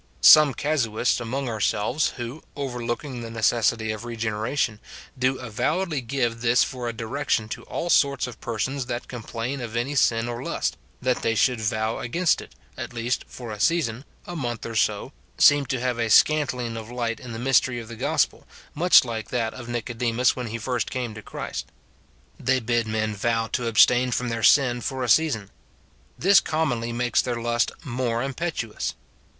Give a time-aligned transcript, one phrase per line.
[0.21, 4.79] Some casuists among ourselves, who, overlooking the necessity of regeneration,
[5.15, 9.75] do avowedly give this for a direction to all sorts of persons that complain of
[9.75, 14.03] any sin or lust, that they should vow against it, at least for a season,
[14.25, 17.87] a month or so, seem to have a scantling of light in the mystery of
[17.87, 21.67] the gospel, much like that of Nico demus when he came first to Christ.
[22.39, 25.51] They bid men vow to abstain from their sin for a season.
[26.17, 28.95] This commonly makes their lust more impetuous.